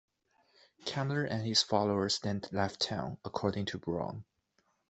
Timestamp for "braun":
3.77-4.25